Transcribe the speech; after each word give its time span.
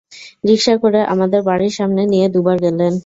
রিকশা 0.43 0.75
করে 0.83 0.99
আমাদের 1.13 1.41
বাড়ির 1.43 1.73
সামনে 1.77 2.01
দিয়ে 2.11 2.25
দু 2.33 2.39
বার 2.43 2.57
গেলেন। 2.65 2.93